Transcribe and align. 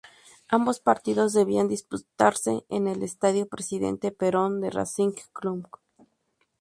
Ambos 0.47 0.79
partidos 0.79 1.31
debían 1.33 1.67
disputarse 1.67 2.65
en 2.69 2.87
el 2.87 3.03
Estadio 3.03 3.47
Presidente 3.47 4.11
Perón, 4.11 4.59
de 4.59 4.71
Racing 4.71 5.11
Club. 5.31 5.69